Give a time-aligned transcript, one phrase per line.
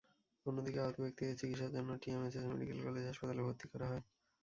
[0.45, 4.03] অন্যদিকে, আহত ব্যক্তিদের চিকিৎসার জন্য টিএমএসএস মেডিকেল কলেজ হাসপাতালে ভর্তি করা হয়।